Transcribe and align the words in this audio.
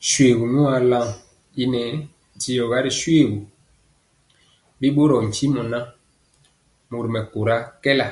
Ashɔgi 0.00 0.44
nyuan 0.54 0.82
lan 0.90 1.08
i 1.62 1.64
nɛɛ 1.72 1.90
diɔga 2.40 2.78
ri 2.84 2.90
shoégu, 3.00 3.38
bi 4.78 4.86
ɓorɔɔ 4.96 5.20
ntimɔ 5.28 5.60
ŋan, 5.70 5.84
mori 6.90 7.08
mɛkóra 7.14 7.56
kɛɛla. 7.82 8.06